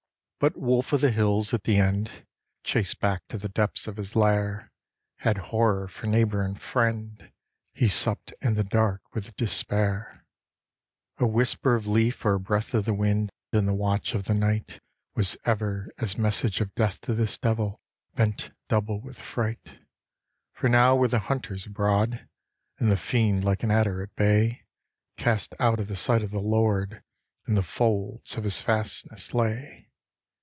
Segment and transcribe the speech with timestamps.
[0.41, 2.25] But wolf of the hills at the end
[2.63, 4.71] chased back to the depths of his lair
[5.17, 7.31] Had horror for neighbour and friend
[7.75, 10.25] he supped in the dark with despair.
[11.17, 14.33] A whisper of leaf or a breath of the wind in the watch of the
[14.33, 14.79] night
[15.13, 17.79] Was ever as message of death to this devil
[18.15, 19.77] bent double with fright.
[20.53, 22.27] For now were the hunters abroad;
[22.79, 24.65] and the fiend like an adder at bay,
[25.17, 27.03] Cast out of the sight of the Lord,
[27.47, 29.89] in the folds of his fastnesses lay.